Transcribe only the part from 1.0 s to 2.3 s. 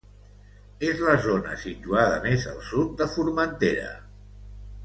la zona situada